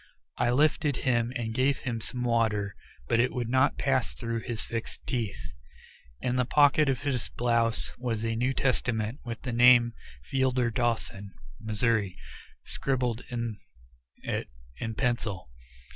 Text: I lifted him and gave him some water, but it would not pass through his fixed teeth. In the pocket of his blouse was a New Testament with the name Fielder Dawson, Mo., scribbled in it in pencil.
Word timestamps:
I 0.39 0.49
lifted 0.49 0.95
him 1.05 1.31
and 1.35 1.53
gave 1.53 1.81
him 1.81 2.01
some 2.01 2.23
water, 2.23 2.75
but 3.07 3.19
it 3.19 3.31
would 3.31 3.47
not 3.49 3.77
pass 3.77 4.15
through 4.15 4.39
his 4.39 4.63
fixed 4.63 5.05
teeth. 5.05 5.53
In 6.21 6.37
the 6.37 6.43
pocket 6.45 6.89
of 6.89 7.03
his 7.03 7.29
blouse 7.29 7.93
was 7.99 8.25
a 8.25 8.35
New 8.35 8.55
Testament 8.55 9.19
with 9.23 9.43
the 9.43 9.53
name 9.53 9.93
Fielder 10.23 10.71
Dawson, 10.71 11.35
Mo., 11.59 11.73
scribbled 12.63 13.21
in 13.29 13.59
it 14.23 14.49
in 14.77 14.95
pencil. 14.95 15.51